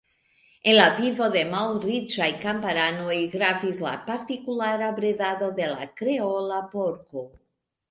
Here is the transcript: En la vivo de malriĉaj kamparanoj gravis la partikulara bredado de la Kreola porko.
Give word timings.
En 0.69 0.75
la 0.77 0.85
vivo 0.99 1.27
de 1.35 1.43
malriĉaj 1.51 2.29
kamparanoj 2.45 3.19
gravis 3.35 3.83
la 3.89 3.93
partikulara 4.09 4.91
bredado 4.99 5.53
de 5.63 5.71
la 5.77 5.89
Kreola 6.03 6.61
porko. 6.77 7.27